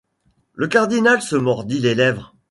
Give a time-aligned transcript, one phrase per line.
[0.55, 2.33] Le cardinal se mordit les lèvres.